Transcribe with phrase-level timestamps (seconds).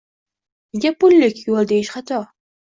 [0.77, 2.23] Nega pullik yoʻl deyish xato